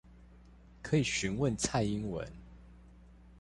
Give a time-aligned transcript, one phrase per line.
[0.81, 2.27] 可以詢問蔡英文